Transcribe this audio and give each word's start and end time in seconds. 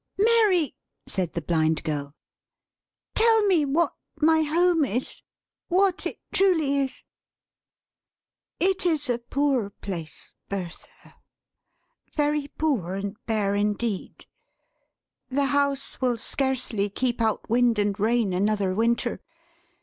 "Mary," 0.17 0.73
said 1.05 1.33
the 1.33 1.43
Blind 1.43 1.83
Girl, 1.83 2.15
"tell 3.13 3.43
me 3.45 3.65
what 3.65 3.93
my 4.15 4.41
Home 4.41 4.83
is. 4.83 5.21
What 5.67 6.07
it 6.07 6.19
truly 6.33 6.77
is." 6.77 7.03
"It 8.59 8.83
is 8.83 9.11
a 9.11 9.19
poor 9.19 9.69
place, 9.69 10.33
Bertha; 10.49 11.17
very 12.15 12.47
poor 12.47 12.95
and 12.95 13.15
bare 13.27 13.53
indeed. 13.53 14.25
The 15.29 15.45
house 15.53 16.01
will 16.01 16.17
scarcely 16.17 16.89
keep 16.89 17.21
out 17.21 17.47
wind 17.47 17.77
and 17.77 17.99
rain 17.99 18.33
another 18.33 18.73
winter. 18.73 19.21